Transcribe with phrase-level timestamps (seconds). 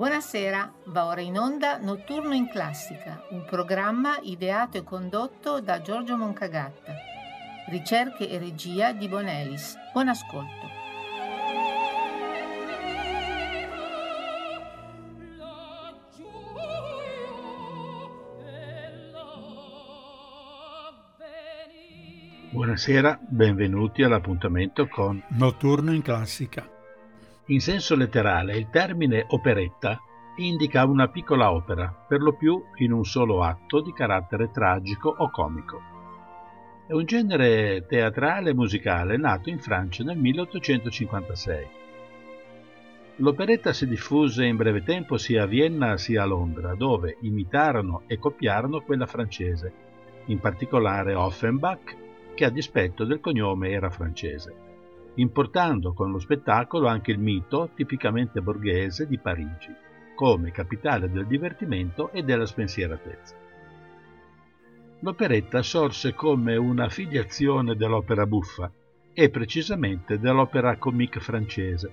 [0.00, 6.16] Buonasera, va ora in onda Notturno in Classica, un programma ideato e condotto da Giorgio
[6.16, 6.94] Moncagatta.
[7.68, 9.76] Ricerche e regia di Bonelis.
[9.92, 10.68] Buon ascolto.
[22.48, 26.79] Buonasera, benvenuti all'appuntamento con Notturno in Classica.
[27.50, 30.00] In senso letterale, il termine operetta
[30.36, 35.30] indica una piccola opera, per lo più in un solo atto di carattere tragico o
[35.30, 35.82] comico.
[36.86, 41.66] È un genere teatrale musicale nato in Francia nel 1856.
[43.16, 48.16] L'operetta si diffuse in breve tempo sia a Vienna sia a Londra, dove imitarono e
[48.20, 49.72] copiarono quella francese,
[50.26, 51.96] in particolare Offenbach,
[52.32, 54.68] che a dispetto del cognome era francese
[55.20, 59.74] importando con lo spettacolo anche il mito tipicamente borghese di Parigi,
[60.14, 63.36] come capitale del divertimento e della spensieratezza.
[65.00, 68.70] L'operetta sorse come una filiazione dell'opera buffa
[69.12, 71.92] e precisamente dell'opera comique francese,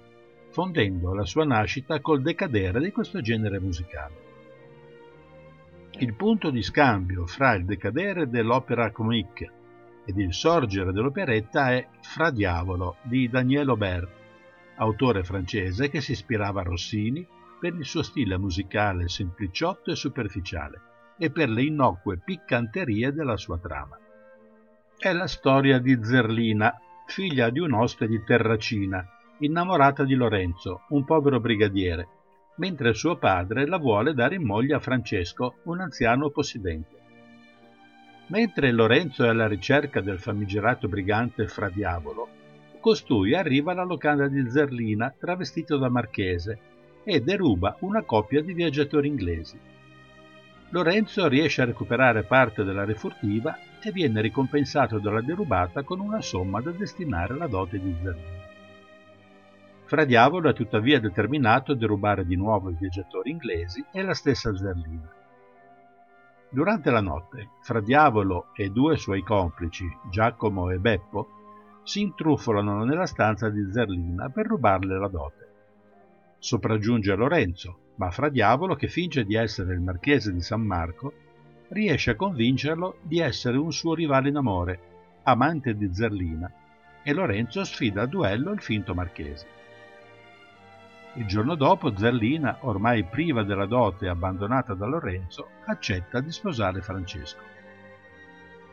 [0.50, 4.26] fondendo la sua nascita col decadere di questo genere musicale.
[6.00, 9.52] Il punto di scambio fra il decadere dell'opera comique
[10.08, 14.10] ed il sorgere dell'operetta è Fra Diavolo di Daniel Aubert,
[14.78, 17.28] autore francese che si ispirava a Rossini
[17.60, 20.82] per il suo stile musicale sempliciotto e superficiale
[21.18, 24.00] e per le innocue piccanterie della sua trama.
[24.98, 26.74] È la storia di Zerlina,
[27.06, 29.06] figlia di un oste di Terracina,
[29.40, 32.08] innamorata di Lorenzo, un povero brigadiere,
[32.58, 36.97] mentre suo padre la vuole dare in moglie a Francesco, un anziano possidente.
[38.30, 42.28] Mentre Lorenzo è alla ricerca del famigerato brigante Fra Diavolo,
[42.82, 46.60] costui arriva alla locanda di Zerlina travestito da marchese
[47.06, 49.58] e deruba una coppia di viaggiatori inglesi.
[50.72, 56.60] Lorenzo riesce a recuperare parte della refurtiva e viene ricompensato dalla derubata con una somma
[56.60, 58.46] da destinare alla dote di Zerlina.
[59.86, 64.54] Fra Diavolo è tuttavia determinato a derubare di nuovo i viaggiatori inglesi e la stessa
[64.54, 65.17] Zerlina.
[66.50, 73.06] Durante la notte, Fra Diavolo e due suoi complici, Giacomo e Beppo, si intrufolano nella
[73.06, 75.48] stanza di Zerlina per rubarle la dote.
[76.40, 81.12] Sopraggiunge Lorenzo, ma Fra Diavolo, che finge di essere il marchese di San Marco,
[81.70, 84.80] riesce a convincerlo di essere un suo rivale in amore,
[85.24, 86.50] amante di Zerlina,
[87.04, 89.57] e Lorenzo sfida a duello il finto marchese.
[91.18, 96.84] Il giorno dopo Zerlina, ormai priva della dote e abbandonata da Lorenzo, accetta di sposare
[96.84, 97.42] Francesco.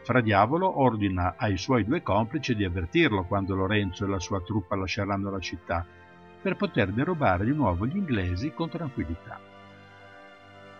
[0.03, 4.77] Fra Diavolo ordina ai suoi due complici di avvertirlo quando Lorenzo e la sua truppa
[4.77, 5.87] lasceranno la città,
[6.43, 9.41] per poter derubare di nuovo gli inglesi con tranquillità.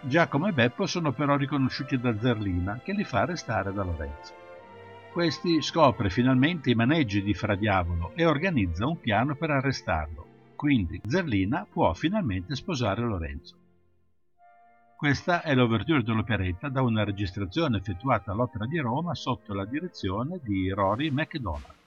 [0.03, 4.35] Giacomo e Beppo sono però riconosciuti da Zerlina, che li fa arrestare da Lorenzo.
[5.11, 10.24] Questi scopre finalmente i maneggi di Fra Diavolo e organizza un piano per arrestarlo,
[10.65, 13.55] quindi Zerlina può finalmente sposare Lorenzo.
[14.97, 20.71] Questa è l'ouverture dell'operetta da una registrazione effettuata all'Opera di Roma sotto la direzione di
[20.71, 21.84] Rory MacDonald.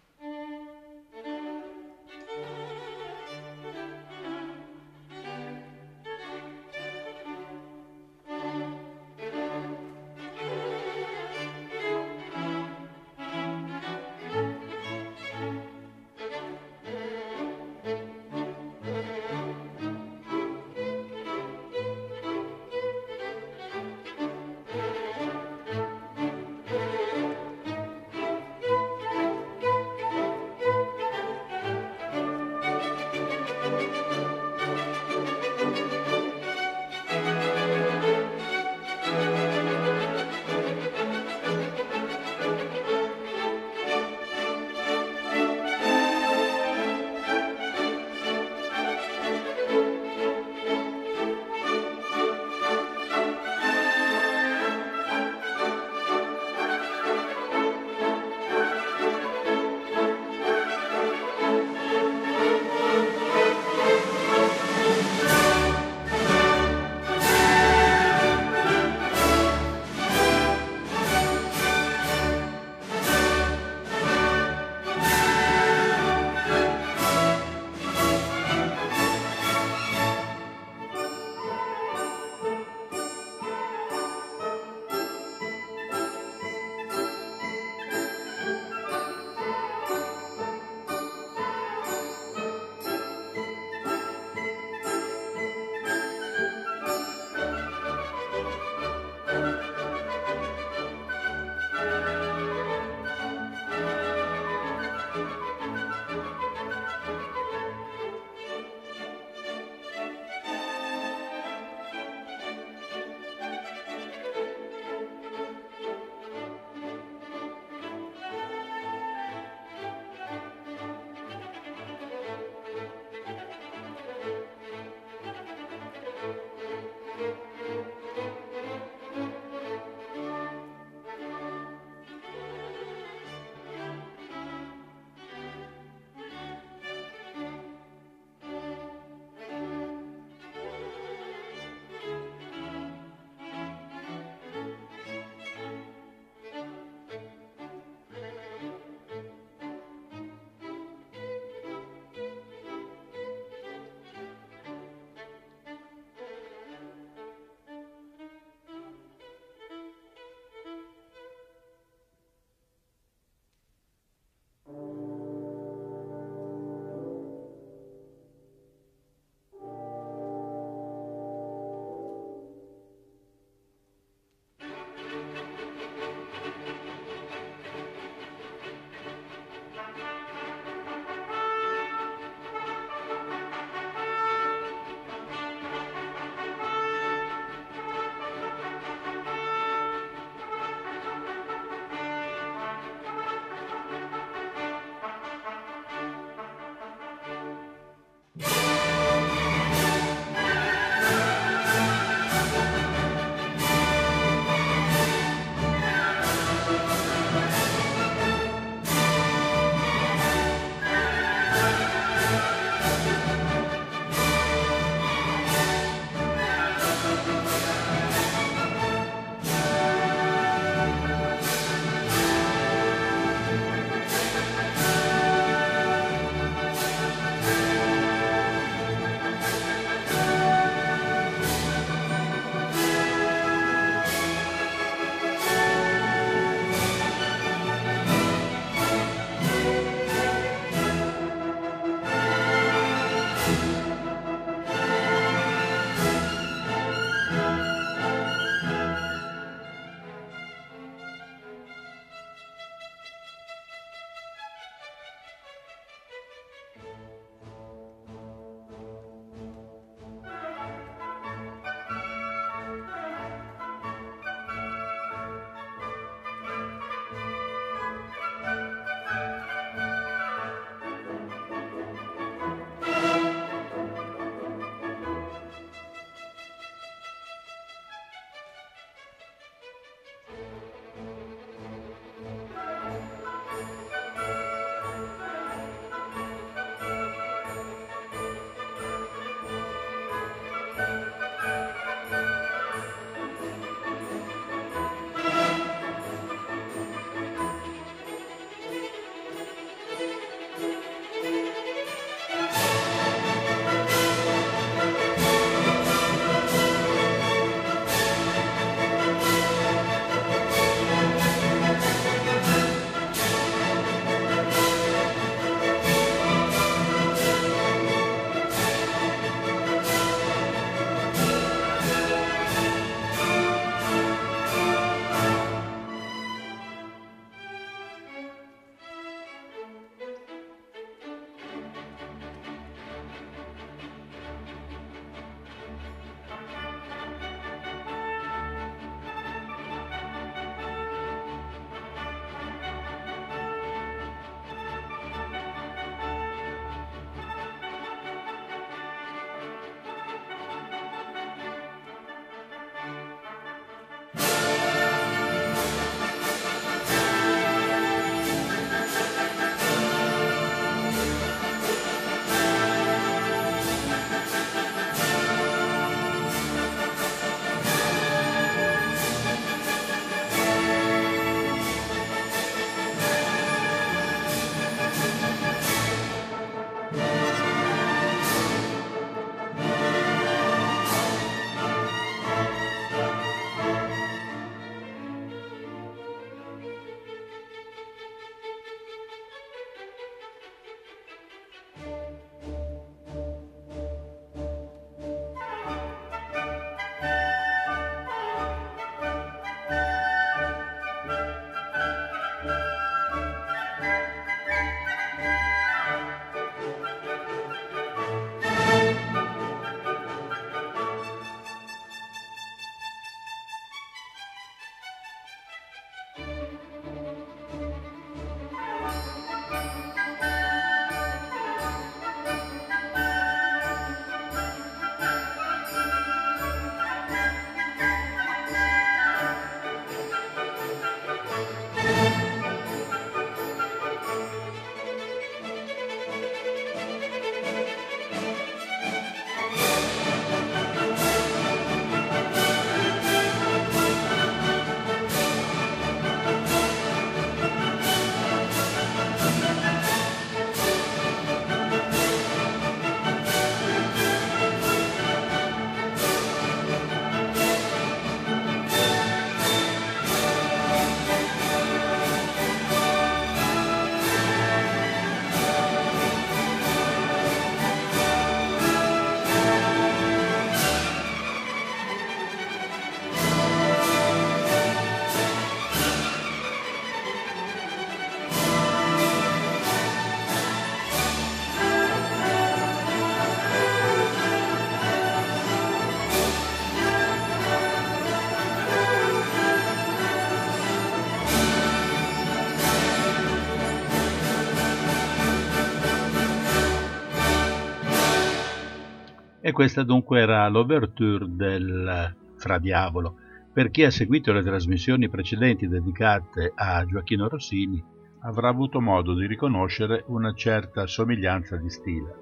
[499.48, 503.16] E questa dunque era l'ouverture del Fra Diavolo.
[503.54, 507.82] Per chi ha seguito le trasmissioni precedenti dedicate a Gioacchino Rossini,
[508.24, 512.16] avrà avuto modo di riconoscere una certa somiglianza di stile.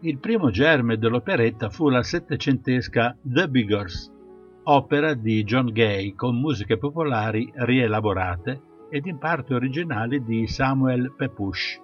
[0.00, 4.10] Il primo germe dell'operetta fu la settecentesca The Biggers,
[4.62, 11.78] opera di John Gay con musiche popolari rielaborate ed in parte originali di Samuel Pepusch,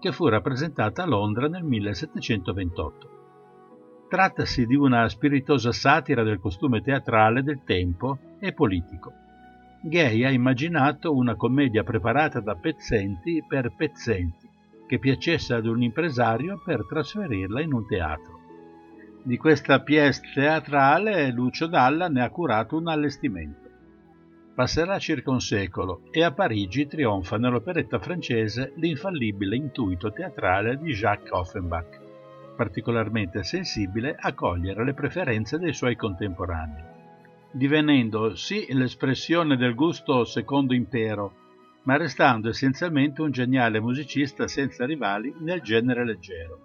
[0.00, 3.14] che fu rappresentata a Londra nel 1728.
[4.08, 9.12] Trattasi di una spiritosa satira del costume teatrale del tempo e politico.
[9.82, 14.48] Gay ha immaginato una commedia preparata da pezzenti per pezzenti,
[14.86, 18.38] che piacesse ad un impresario per trasferirla in un teatro.
[19.24, 23.68] Di questa pièce teatrale Lucio Dalla ne ha curato un allestimento.
[24.54, 31.32] Passerà circa un secolo e a Parigi trionfa nell'operetta francese l'infallibile intuito teatrale di Jacques
[31.32, 32.04] Offenbach
[32.56, 36.82] particolarmente sensibile a cogliere le preferenze dei suoi contemporanei,
[37.52, 41.44] divenendo sì l'espressione del gusto secondo impero,
[41.84, 46.60] ma restando essenzialmente un geniale musicista senza rivali nel genere leggero.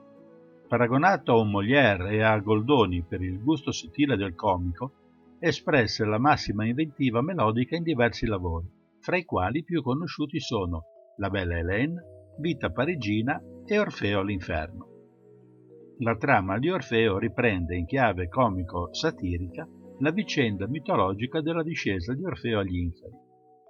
[0.67, 4.93] Paragonato a un Molière e a Goldoni per il gusto sottile del comico,
[5.39, 8.67] espresse la massima inventiva melodica in diversi lavori,
[8.99, 10.83] fra i quali i più conosciuti sono
[11.17, 11.95] La Belle Hélène,
[12.37, 14.90] Vita parigina e Orfeo all'inferno.
[16.03, 19.67] La trama di Orfeo riprende in chiave comico-satirica
[19.99, 23.13] la vicenda mitologica della discesa di Orfeo agli inferi,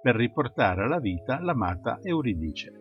[0.00, 2.72] per riportare alla vita l'amata Euridice.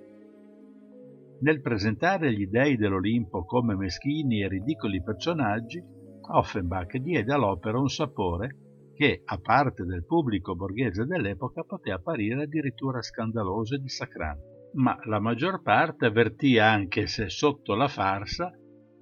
[1.41, 5.83] Nel presentare gli dei dell'Olimpo come meschini e ridicoli personaggi,
[6.29, 13.01] Offenbach diede all'opera un sapore che, a parte del pubblico borghese dell'epoca, poté apparire addirittura
[13.01, 14.69] scandaloso e dissacrante.
[14.75, 18.49] Ma la maggior parte avvertì anche se sotto la farsa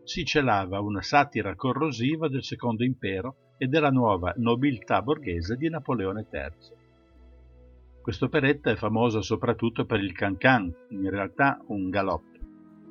[0.10, 6.26] si celava una satira corrosiva del secondo impero e della nuova nobiltà borghese di Napoleone
[6.34, 6.52] III.
[8.02, 12.24] Quest'operetta è famosa soprattutto per il cancan, in realtà un galop,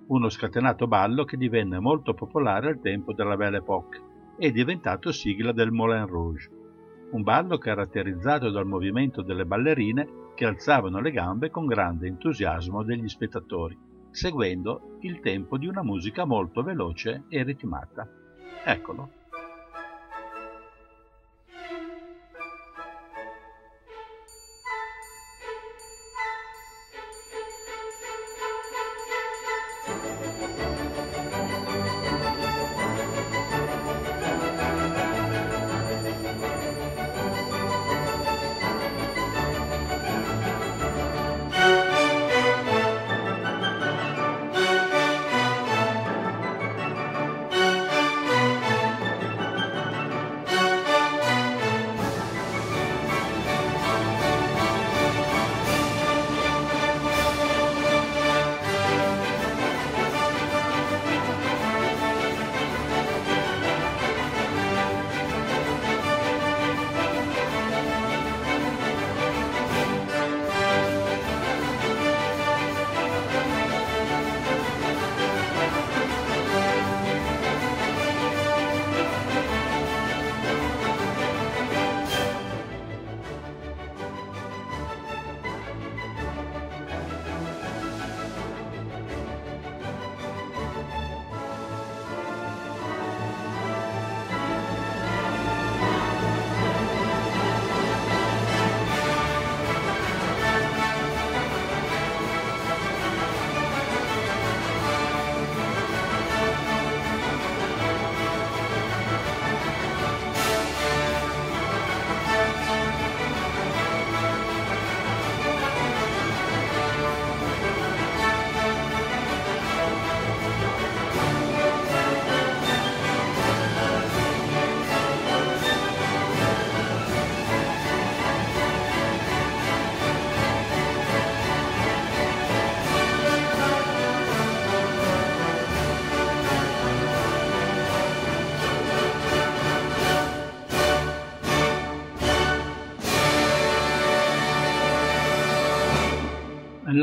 [0.06, 4.00] uno scatenato ballo che divenne molto popolare al tempo della Belle Époque
[4.38, 6.48] e diventato sigla del Moulin Rouge,
[7.10, 13.08] un ballo caratterizzato dal movimento delle ballerine che alzavano le gambe con grande entusiasmo degli
[13.08, 18.08] spettatori seguendo il tempo di una musica molto veloce e ritmata.
[18.64, 19.17] Eccolo.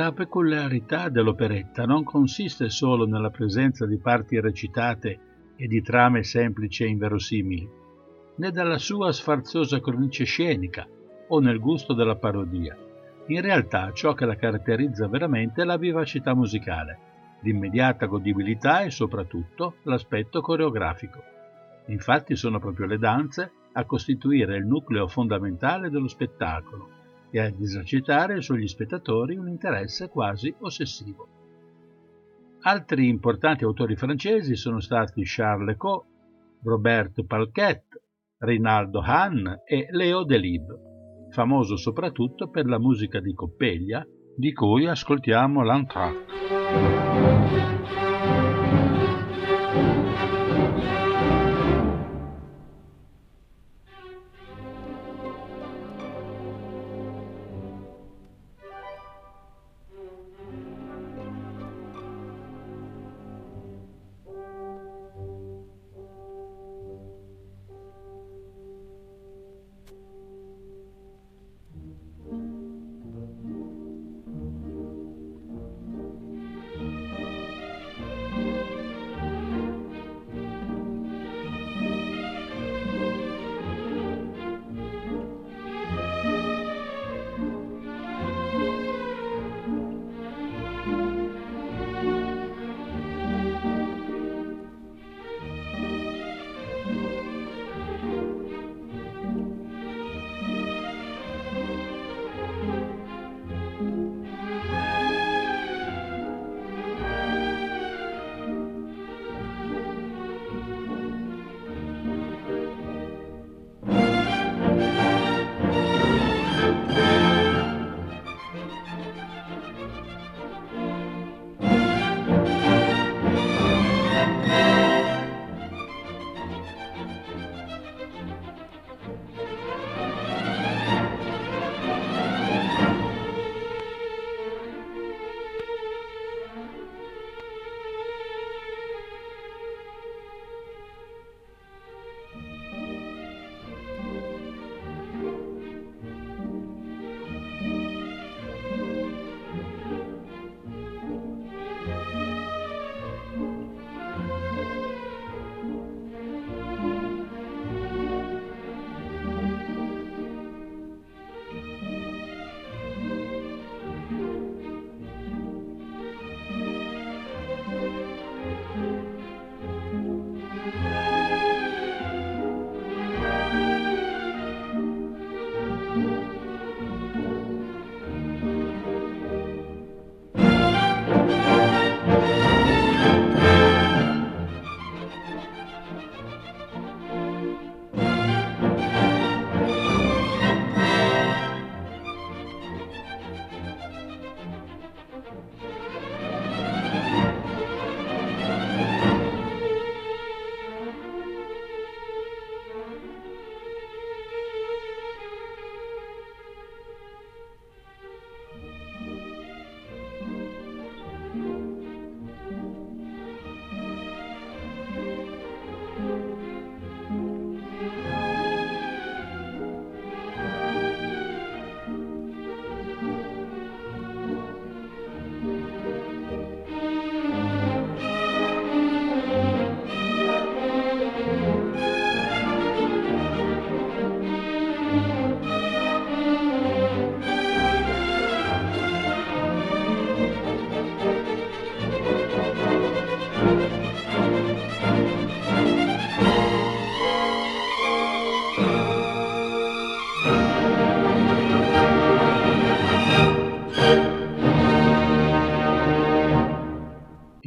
[0.06, 5.20] La peculiarità dell'operetta non consiste solo nella presenza di parti recitate
[5.56, 7.68] e di trame semplici e inverosimili,
[8.36, 10.88] né dalla sua sfarzosa cornice scenica
[11.30, 12.78] o nel gusto della parodia.
[13.30, 17.00] In realtà ciò che la caratterizza veramente è la vivacità musicale,
[17.42, 21.20] l'immediata godibilità e soprattutto l'aspetto coreografico.
[21.88, 26.95] Infatti sono proprio le danze a costituire il nucleo fondamentale dello spettacolo
[27.36, 31.28] e ad esercitare sugli spettatori un interesse quasi ossessivo.
[32.62, 36.06] Altri importanti autori francesi sono stati Charles Lecaux,
[36.64, 37.84] Robert Palquet,
[38.38, 40.80] Rinaldo Hahn e Leo Delibes,
[41.32, 47.75] famoso soprattutto per la musica di Coppeglia, di cui ascoltiamo l'entracte.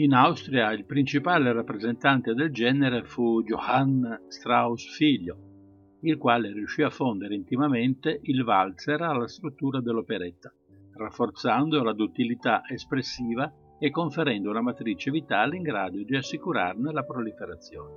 [0.09, 6.89] In Austria il principale rappresentante del genere fu Johann Strauss figlio, il quale riuscì a
[6.89, 10.51] fondere intimamente il valzer alla struttura dell'operetta,
[10.95, 17.95] rafforzando la duttilità espressiva e conferendo una matrice vitale in grado di assicurarne la proliferazione.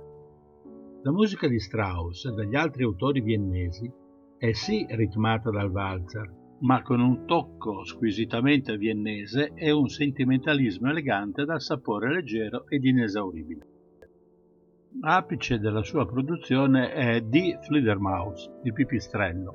[1.04, 3.90] La musica di Strauss e degli altri autori viennesi
[4.36, 6.30] è sì ritmata dal valzer,
[6.62, 13.66] ma con un tocco squisitamente viennese e un sentimentalismo elegante dal sapore leggero ed inesauribile.
[15.00, 19.52] Apice della sua produzione è Die Fledermaus, il pipistrello,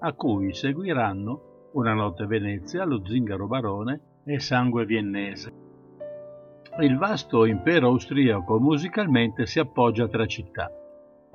[0.00, 5.52] a cui seguiranno Una notte Venezia, Lo zingaro barone e Sangue viennese.
[6.80, 10.70] Il vasto impero austriaco musicalmente si appoggia a tre città,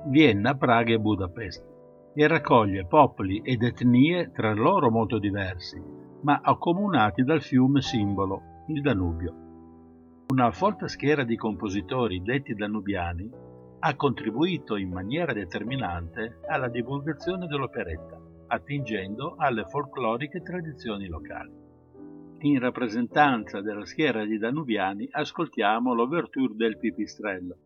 [0.06, 1.79] Vienna, Praga e Budapest
[2.14, 5.80] e raccoglie popoli ed etnie tra loro molto diversi,
[6.22, 10.26] ma accomunati dal fiume simbolo, il Danubio.
[10.28, 13.30] Una folta schiera di compositori detti danubiani
[13.80, 21.52] ha contribuito in maniera determinante alla divulgazione dell'operetta, attingendo alle folcloriche tradizioni locali.
[22.42, 27.56] In rappresentanza della schiera di Danubiani ascoltiamo l'ouverture del Pipistrello.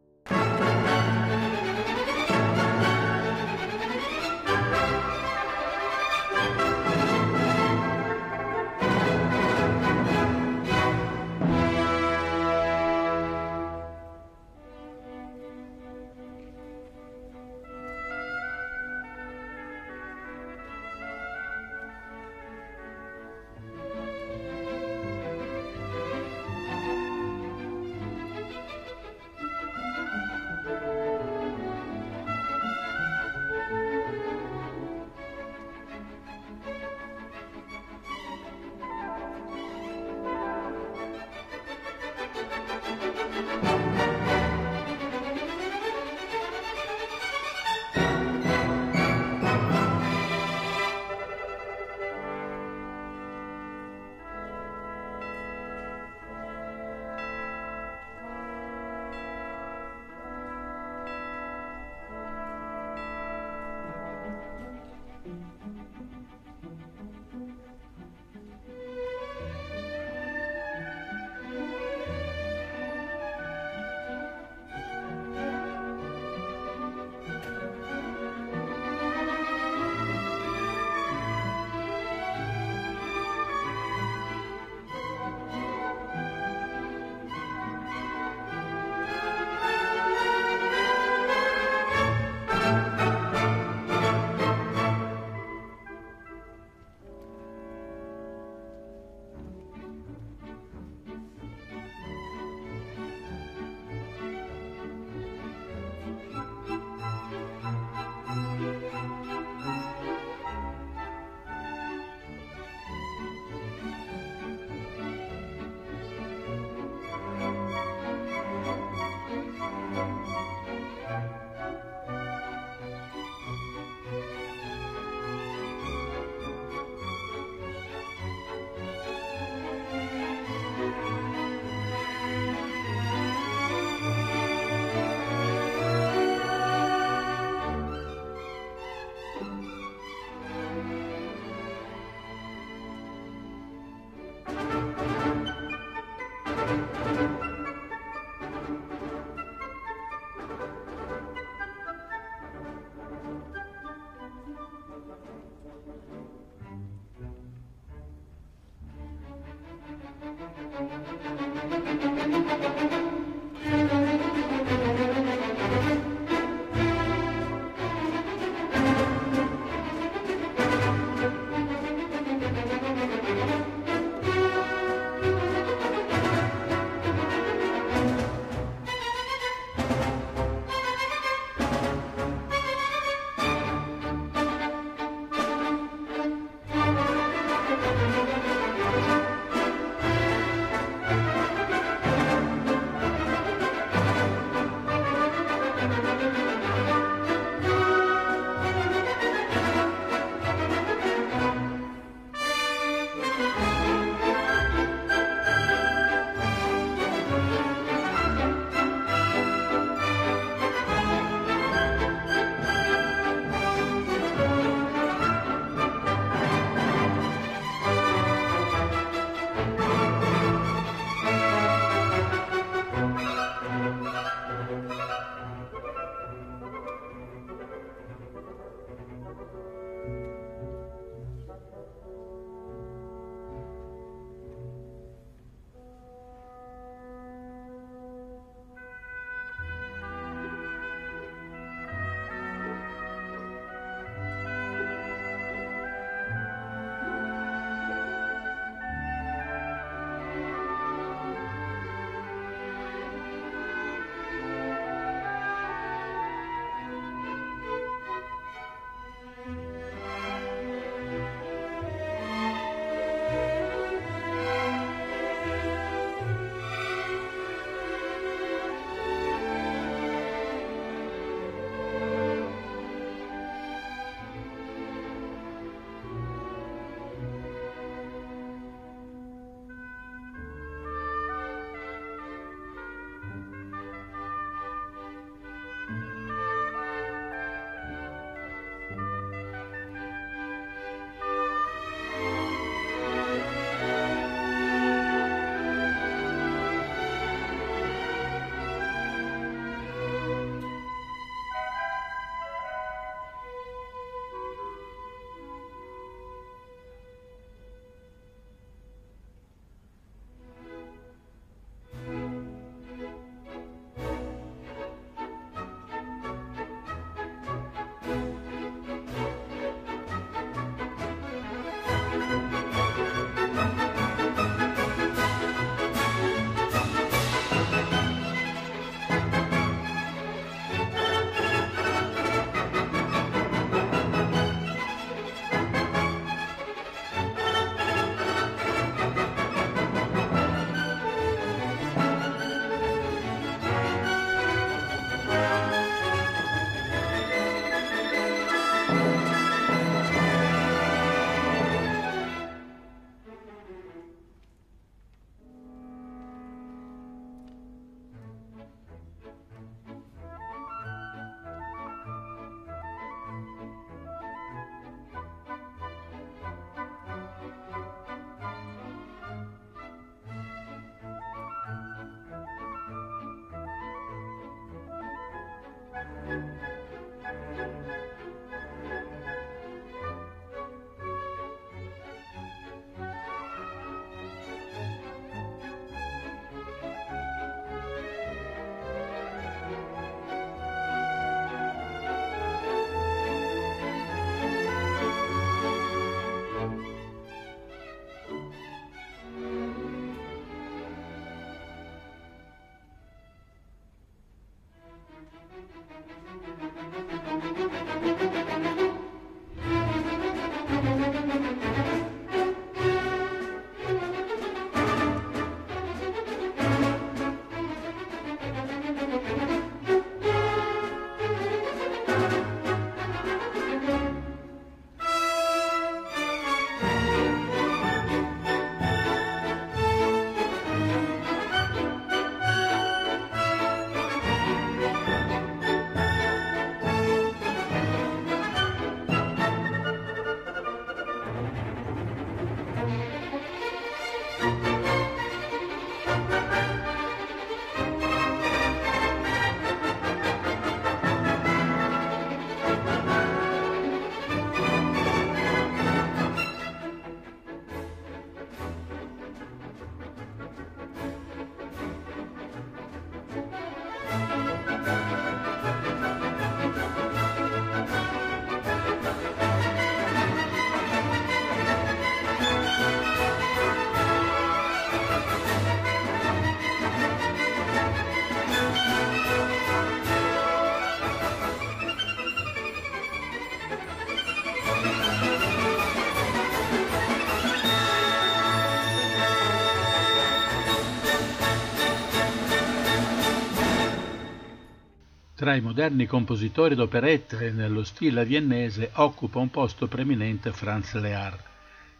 [495.54, 501.40] Tra moderni compositori d'operette nello stile viennese occupa un posto preeminente Franz Lear,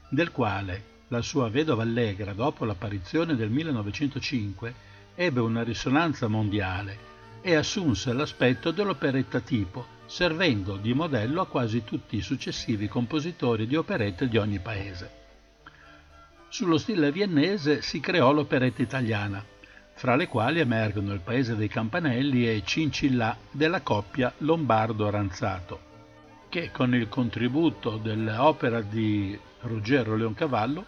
[0.09, 4.75] del quale la sua Vedova Allegra, dopo l'apparizione del 1905,
[5.15, 6.99] ebbe una risonanza mondiale
[7.43, 13.77] e assunse l'aspetto dell'operetta tipo, servendo di modello a quasi tutti i successivi compositori di
[13.77, 15.11] operette di ogni paese.
[16.49, 19.45] Sullo stile viennese si creò l'operetta italiana,
[19.95, 25.81] fra le quali emergono il Paese dei Campanelli e Cincillà della coppia Lombardo-Aranzato,
[26.49, 30.85] che con il contributo dell'opera di Ruggero Leoncavallo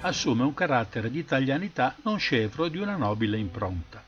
[0.00, 4.02] assume un carattere di italianità non scevro di una nobile impronta.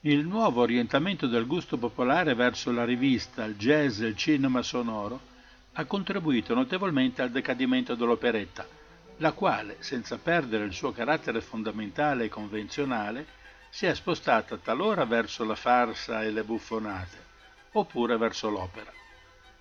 [0.00, 5.20] Il nuovo orientamento del gusto popolare verso la rivista, il jazz e il cinema sonoro
[5.74, 8.66] ha contribuito notevolmente al decadimento dell'operetta,
[9.18, 13.40] la quale, senza perdere il suo carattere fondamentale e convenzionale,
[13.74, 17.16] si è spostata talora verso la farsa e le buffonate,
[17.72, 18.92] oppure verso l'opera.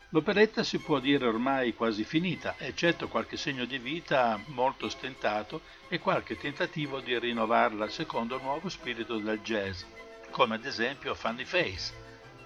[0.10, 6.00] L'operetta si può dire ormai quasi finita, eccetto qualche segno di vita molto stentato e
[6.00, 9.84] qualche tentativo di rinnovarla secondo il nuovo spirito del jazz,
[10.30, 11.94] come ad esempio Funny Face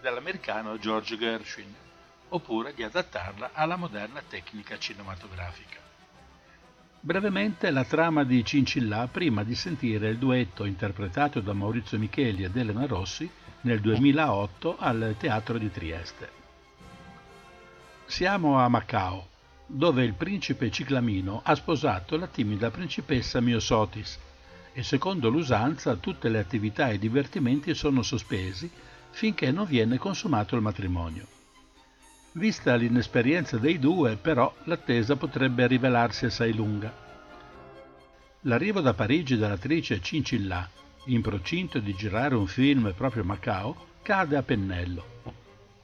[0.01, 1.73] dell'americano George Gershwin,
[2.29, 5.84] oppure di adattarla alla moderna tecnica cinematografica.
[7.05, 12.57] Brevemente la trama di Cincillà prima di sentire il duetto interpretato da Maurizio Micheli ed
[12.57, 13.29] Elena Rossi
[13.61, 16.29] nel 2008 al Teatro di Trieste.
[18.07, 19.27] Siamo a Macao,
[19.67, 24.17] dove il principe Ciclamino ha sposato la timida principessa Miosotis
[24.73, 28.67] e secondo l'usanza tutte le attività e i divertimenti sono sospesi
[29.11, 31.34] finché non viene consumato il matrimonio.
[32.37, 36.93] Vista l'inesperienza dei due, però, l'attesa potrebbe rivelarsi assai lunga.
[38.41, 40.69] L'arrivo da Parigi dell'attrice Cincillà,
[41.05, 45.21] in procinto di girare un film proprio a Macao, cade a pennello.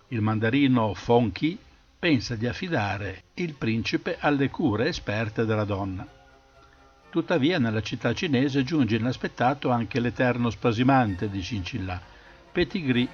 [0.10, 1.58] Il mandarino Fonchi
[1.98, 6.06] pensa di affidare il principe alle cure esperte della donna.
[7.10, 12.02] Tuttavia nella città cinese giunge inaspettato anche l'eterno spasimante di Cincillà,
[12.52, 13.08] Pettigrew,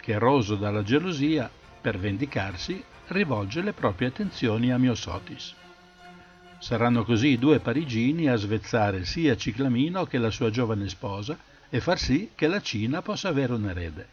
[0.00, 1.50] che roso dalla gelosia
[1.82, 5.52] per vendicarsi, rivolge le proprie attenzioni a Miosotis.
[6.58, 11.36] Saranno così i due parigini a svezzare sia Ciclamino che la sua giovane sposa
[11.68, 14.06] e far sì che la Cina possa avere un erede.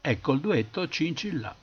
[0.00, 1.54] Ecco il duetto Cincillà.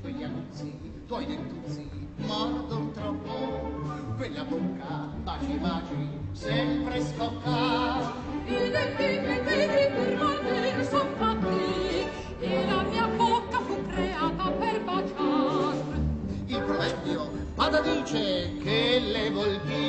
[0.00, 1.88] Quegli annunzi, tuoi dentuzzi,
[2.18, 8.03] mordono troppo, quella bocca, baci baci, sempre scocca.
[17.84, 19.83] Dice che le volpi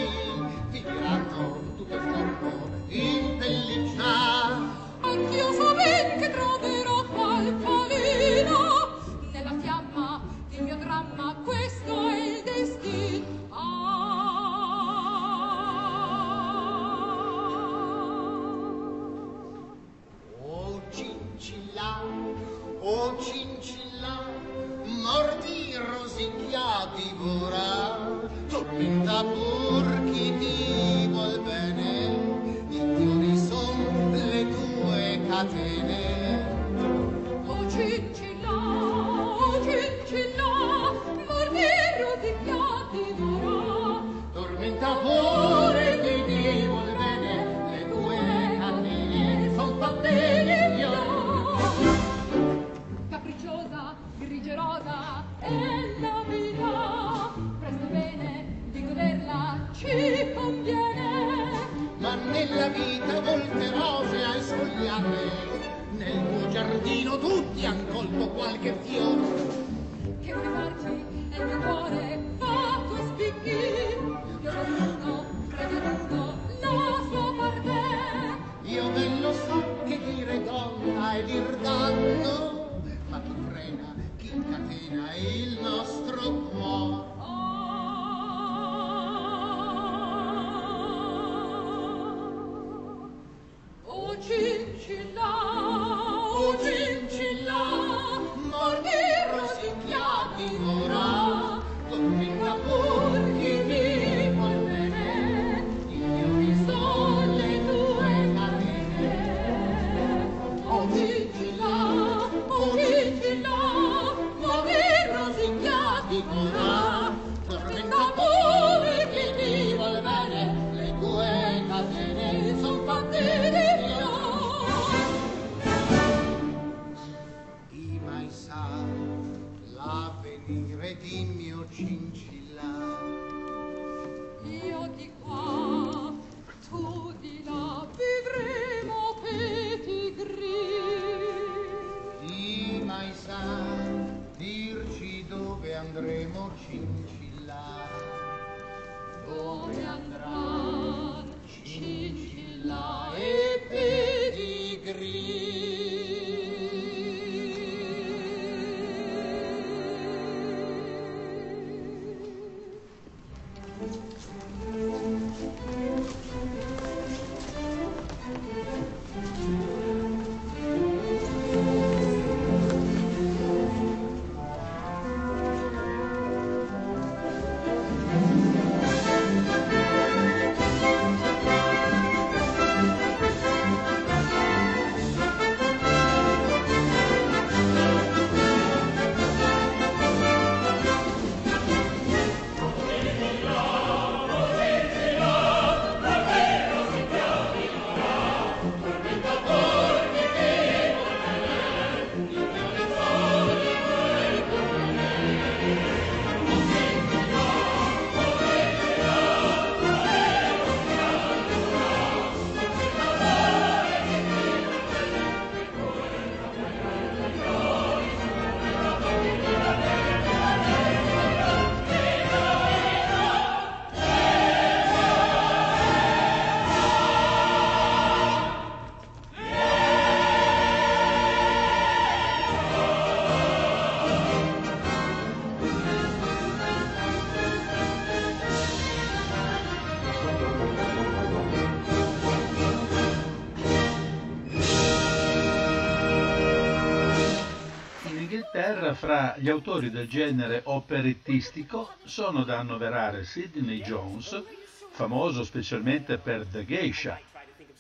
[249.06, 254.44] Fra gli autori del genere operettistico sono da annoverare Sidney Jones,
[254.90, 257.20] famoso specialmente per The Geisha,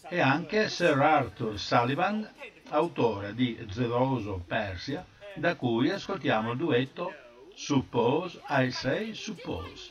[0.08, 2.32] e anche Sir Arthur Sullivan,
[2.70, 5.04] autore di Zeroso Persia,
[5.34, 7.12] da cui ascoltiamo il duetto
[7.56, 9.90] Suppose I Say Suppose.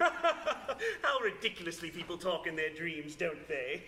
[0.00, 3.84] How ridiculously people talk in their dreams, don't they?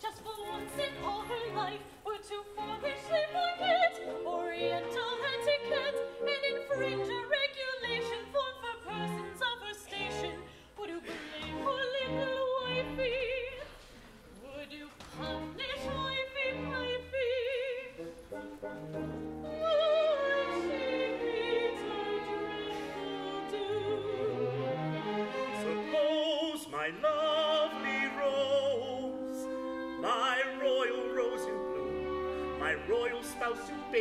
[0.00, 4.11] just for once in all her life were too foolishly forget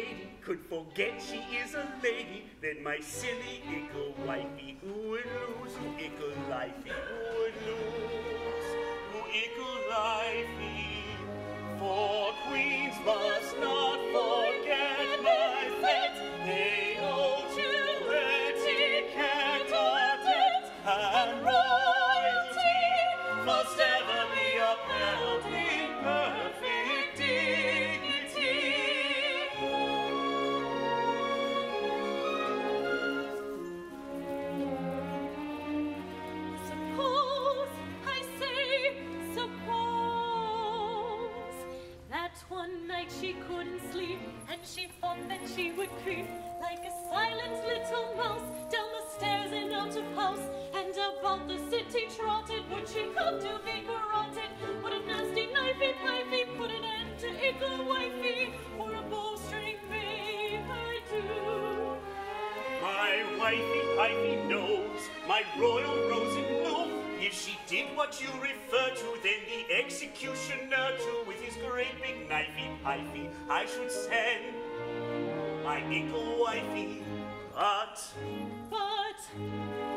[0.02, 5.76] lady could forget she is a lady, then my silly ickle wifey who would lose,
[5.76, 8.68] who ickle lifey who would lose,
[9.12, 10.01] who ickle life.
[67.95, 73.65] what you refer to, then the executioner too, with his great big knifey pifey, I
[73.65, 74.55] should send
[75.63, 77.03] my nickel wifey.
[77.53, 78.01] But,
[78.69, 79.91] but,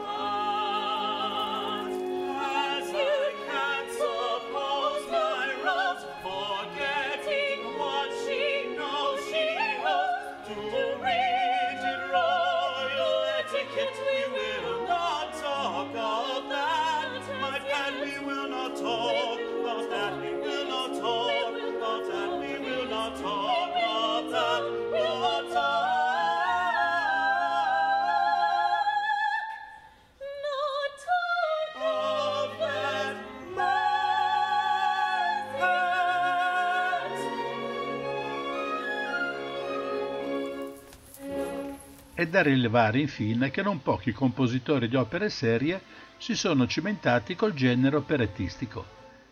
[42.24, 45.78] È da rilevare infine che non pochi compositori di opere serie
[46.16, 48.82] si sono cimentati col genere operettistico.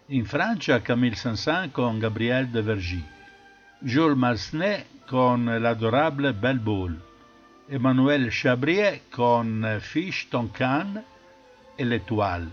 [0.09, 3.03] In Francia Camille Saint-Saëns con Gabriel de Vergy,
[3.79, 7.01] Jules Massenet con l'adorable Belle Boule,
[7.67, 11.03] Emmanuel Chabrier con Fiche Toncan
[11.75, 12.51] e L'Etoile.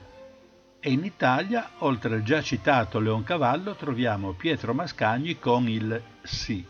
[0.80, 6.66] E in Italia, oltre al già citato Leon Cavallo, troviamo Pietro Mascagni con il Si.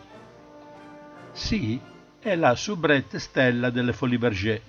[1.34, 4.62] Si è la soubrette stella delle Folies Berger.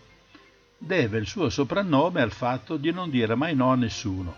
[0.79, 4.37] Deve il suo soprannome al fatto di non dire mai no a nessuno.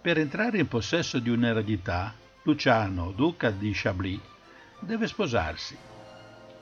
[0.00, 4.20] Per entrare in possesso di un'eredità, Luciano, duca di Chablis,
[4.78, 5.76] deve sposarsi.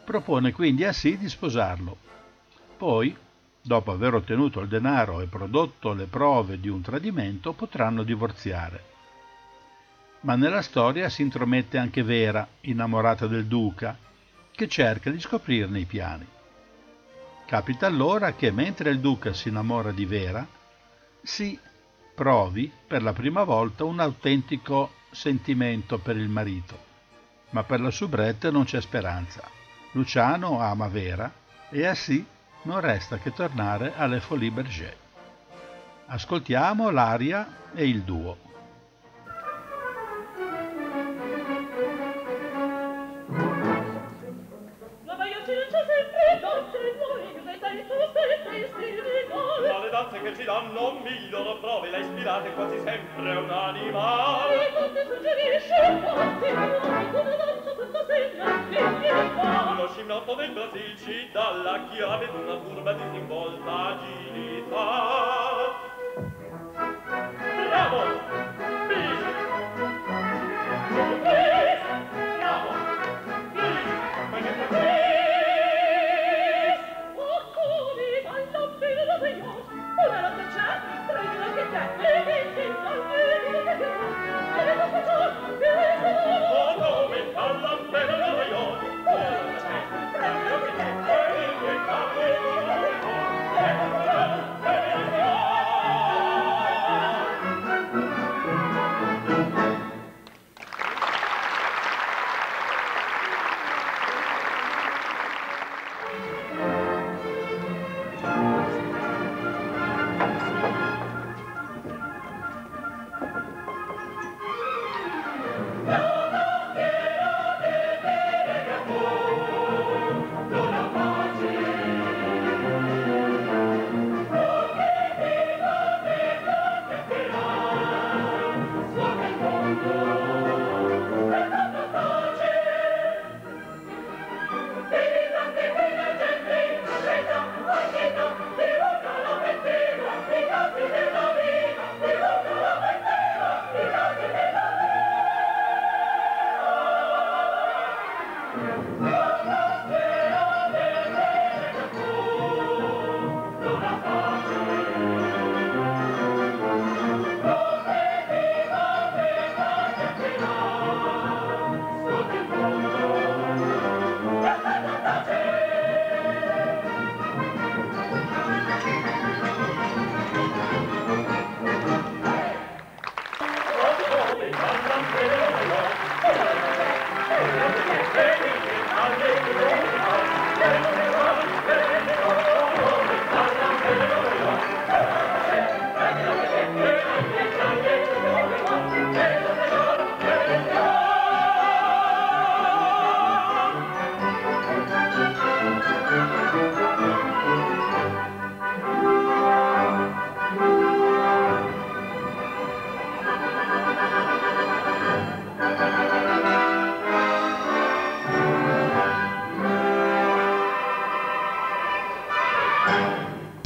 [0.04, 1.98] Propone quindi a sì di sposarlo.
[2.78, 3.14] Poi,
[3.60, 8.84] dopo aver ottenuto il denaro e prodotto le prove di un tradimento, potranno divorziare.
[10.20, 13.96] Ma nella storia si intromette anche Vera, innamorata del duca,
[14.54, 16.26] che cerca di scoprirne i piani.
[17.46, 20.46] Capita allora che mentre il duca si innamora di Vera,
[21.22, 21.58] si
[22.14, 26.90] provi per la prima volta un autentico sentimento per il marito.
[27.50, 29.42] Ma per la soubrette non c'è speranza.
[29.92, 31.30] Luciano ama Vera
[31.68, 32.24] e a sì
[32.62, 34.96] non resta che tornare alle Folies Berger.
[36.06, 38.51] Ascoltiamo l'aria e il duo.
[50.12, 54.68] sostanze che ci danno miglior prove la ispirate quasi sempre un animale.
[54.68, 56.46] E come suggerisce quanti
[57.12, 63.86] come danza tutto segna lo scimmiotto del Brasil ci dà la chiave d'una curva disinvolta
[63.86, 64.80] agilità
[67.68, 68.11] bravo!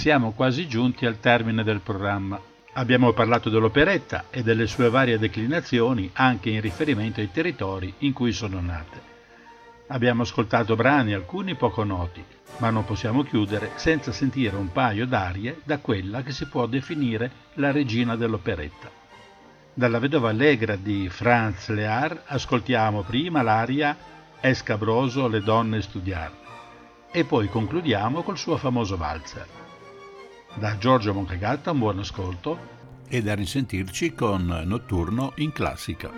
[0.07, 2.41] Siamo quasi giunti al termine del programma.
[2.75, 8.31] Abbiamo parlato dell'operetta e delle sue varie declinazioni anche in riferimento ai territori in cui
[8.31, 9.01] sono nate.
[9.89, 12.23] Abbiamo ascoltato brani, alcuni poco noti,
[12.59, 17.29] ma non possiamo chiudere senza sentire un paio d'arie da quella che si può definire
[17.55, 18.89] la regina dell'operetta.
[19.75, 23.97] Dalla vedova allegra di Franz Lear ascoltiamo prima l'aria
[24.39, 26.31] Escabroso le donne studiar
[27.11, 29.65] e poi concludiamo col suo famoso valzer.
[30.59, 32.59] Da Giorgio Moncagatta un buon ascolto
[33.09, 36.11] e da risentirci con Notturno in classica.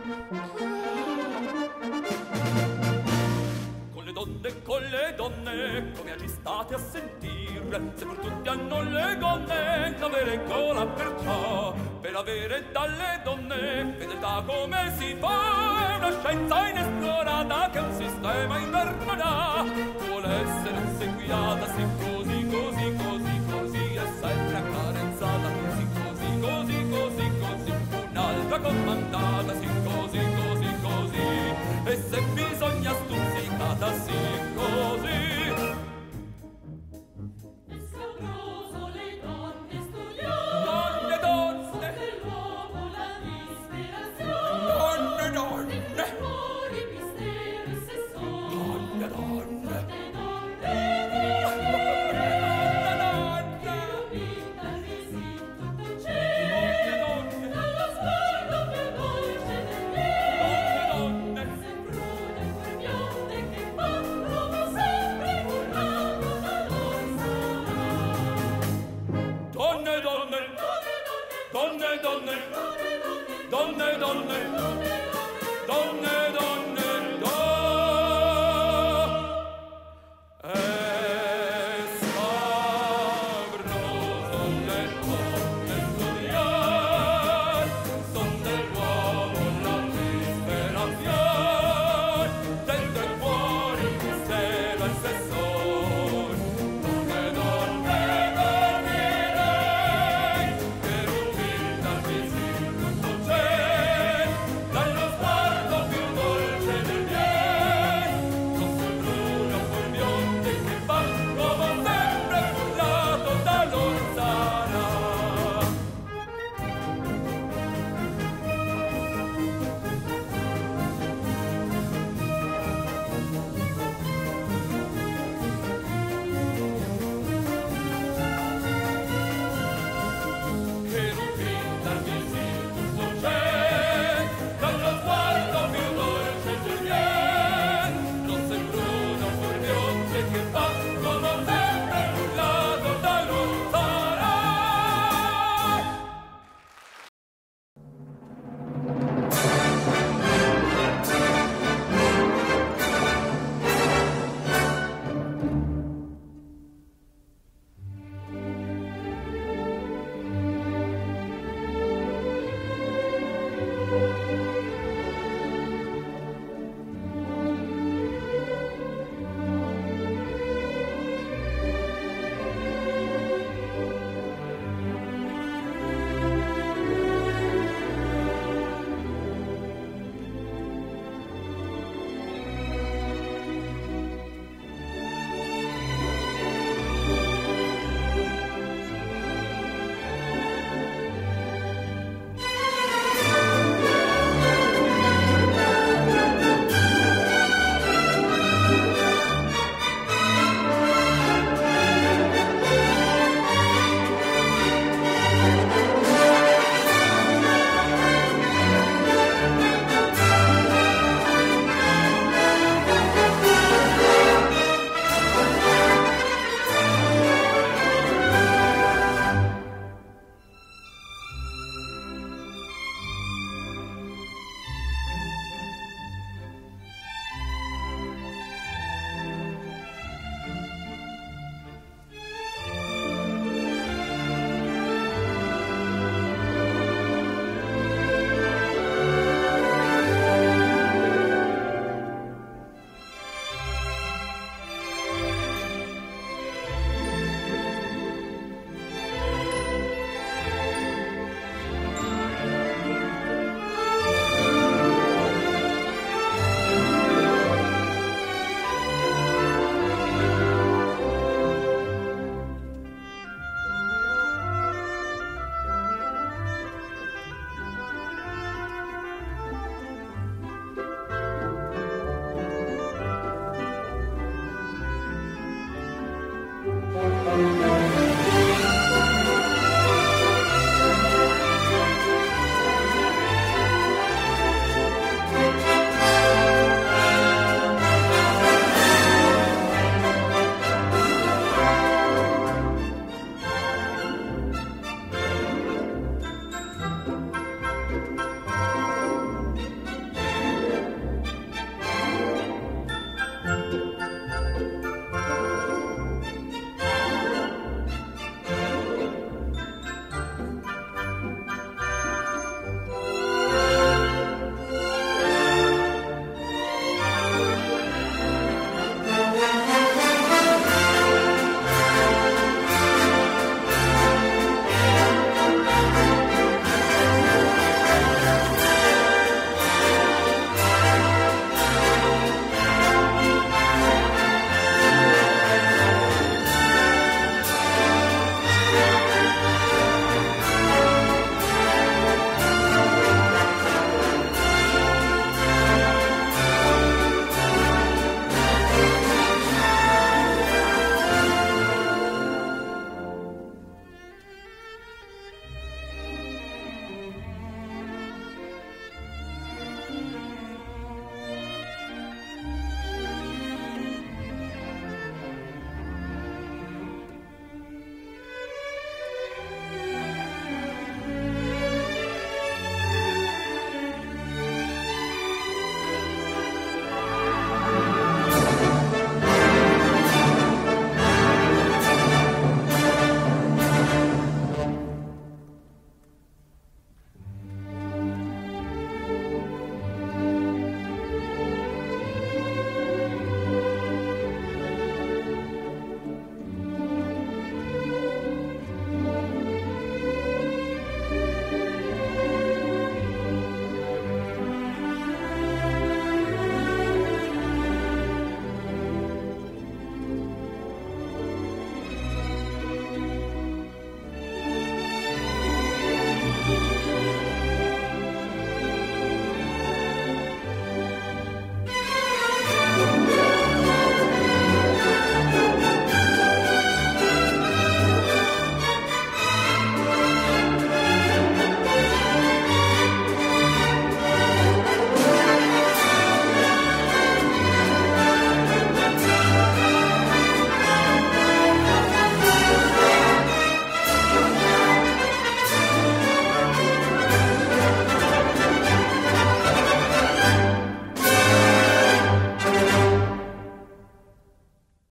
[4.12, 10.11] donne con le donne, come agistate a sentire, se pur tutti hanno le gonne, non
[10.11, 17.70] ve regola perciò, per avere dalle donne, fedeltà come si fa, è una scienza inesplorata
[17.70, 19.64] che un sistema inverno dà,
[20.07, 22.17] vuole essere inseguiata, sì
[28.59, 31.18] un'altra comandata, sì così, così, così,
[31.84, 34.47] e se bisogna stuzzicata, sì